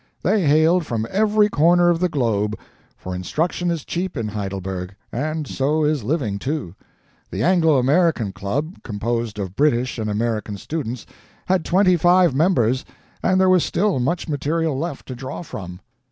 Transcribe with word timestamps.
They 0.23 0.41
hailed 0.47 0.83
from 0.87 1.05
every 1.11 1.47
corner 1.47 1.91
of 1.91 1.99
the 1.99 2.09
globe 2.09 2.57
for 2.97 3.13
instruction 3.13 3.69
is 3.69 3.85
cheap 3.85 4.17
in 4.17 4.29
Heidelberg, 4.29 4.95
and 5.11 5.45
so 5.45 5.83
is 5.83 6.03
living, 6.03 6.39
too. 6.39 6.73
The 7.29 7.43
Anglo 7.43 7.77
American 7.77 8.31
Club, 8.31 8.81
composed 8.81 9.37
of 9.37 9.55
British 9.55 9.99
and 9.99 10.09
American 10.09 10.57
students, 10.57 11.05
had 11.45 11.63
twenty 11.63 11.97
five 11.97 12.33
members, 12.33 12.83
and 13.21 13.39
there 13.39 13.47
was 13.47 13.63
still 13.63 13.99
much 13.99 14.27
material 14.27 14.75
left 14.75 15.05
to 15.05 15.13
draw 15.15 15.43
from. 15.43 15.79